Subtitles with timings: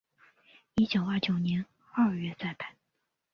[0.73, 1.63] 一九二九年
[1.93, 2.69] 二月再版。